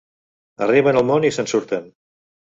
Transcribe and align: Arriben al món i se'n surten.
Arriben 0.67 0.97
al 1.01 1.05
món 1.09 1.27
i 1.29 1.31
se'n 1.35 1.49
surten. 1.51 1.85